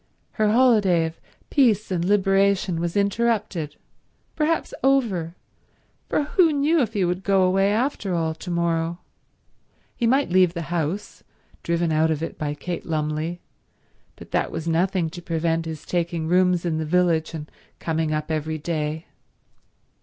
Her 0.31 0.49
holiday 0.51 1.05
of 1.05 1.19
peace 1.51 1.91
and 1.91 2.03
liberation 2.03 2.79
was 2.81 2.97
interrupted—perhaps 2.97 4.73
over, 4.83 5.35
for 6.09 6.23
who 6.23 6.51
knew 6.51 6.81
if 6.81 6.93
he 6.93 7.05
would 7.05 7.23
go 7.23 7.43
away, 7.43 7.71
after 7.71 8.15
all, 8.15 8.33
to 8.33 8.49
morrow? 8.49 8.97
He 9.95 10.07
might 10.07 10.31
leave 10.31 10.55
the 10.55 10.73
house, 10.73 11.23
driven 11.61 11.91
out 11.91 12.09
of 12.09 12.23
it 12.23 12.39
by 12.39 12.55
Kate 12.55 12.87
Lumley, 12.87 13.41
but 14.15 14.31
that 14.31 14.51
was 14.51 14.67
nothing 14.67 15.11
to 15.11 15.21
prevent 15.21 15.65
his 15.67 15.85
taking 15.85 16.27
rooms 16.27 16.65
in 16.65 16.79
the 16.79 16.85
village 16.85 17.35
and 17.35 17.47
coming 17.77 18.11
up 18.11 18.31
every 18.31 18.57
day. 18.57 19.05